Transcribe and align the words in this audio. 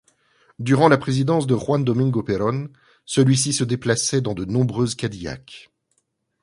Durant 0.57 0.87
la 0.89 0.97
présidence 0.97 1.45
de 1.45 1.55
Juan 1.55 1.83
Domingo 1.85 2.23
Perón, 2.23 2.69
celui-ci 3.05 3.53
se 3.53 3.63
déplaçait 3.63 4.19
dans 4.19 4.33
de 4.33 4.45
nombreuses 4.45 4.95
Cadillac. 4.95 5.69